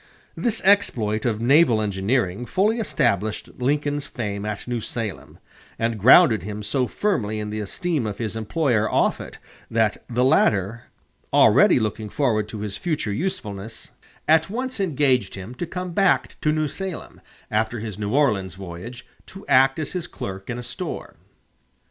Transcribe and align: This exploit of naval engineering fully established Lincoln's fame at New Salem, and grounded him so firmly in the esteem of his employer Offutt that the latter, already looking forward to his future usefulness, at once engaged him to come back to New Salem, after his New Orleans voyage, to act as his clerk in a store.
This 0.35 0.63
exploit 0.63 1.27
of 1.27 1.43
naval 1.43 1.79
engineering 1.79 2.47
fully 2.47 2.79
established 2.79 3.59
Lincoln's 3.59 4.07
fame 4.07 4.45
at 4.47 4.67
New 4.67 4.81
Salem, 4.81 5.37
and 5.77 5.99
grounded 5.99 6.41
him 6.41 6.63
so 6.63 6.87
firmly 6.87 7.39
in 7.39 7.51
the 7.51 7.59
esteem 7.59 8.07
of 8.07 8.17
his 8.17 8.35
employer 8.35 8.91
Offutt 8.91 9.37
that 9.69 10.03
the 10.09 10.23
latter, 10.25 10.85
already 11.31 11.79
looking 11.79 12.09
forward 12.09 12.47
to 12.49 12.61
his 12.61 12.77
future 12.77 13.13
usefulness, 13.13 13.91
at 14.27 14.49
once 14.49 14.79
engaged 14.79 15.35
him 15.35 15.53
to 15.53 15.67
come 15.67 15.91
back 15.91 16.35
to 16.41 16.51
New 16.51 16.67
Salem, 16.67 17.21
after 17.51 17.79
his 17.79 17.99
New 17.99 18.11
Orleans 18.15 18.55
voyage, 18.55 19.05
to 19.27 19.45
act 19.45 19.77
as 19.77 19.91
his 19.91 20.07
clerk 20.07 20.49
in 20.49 20.57
a 20.57 20.63
store. 20.63 21.15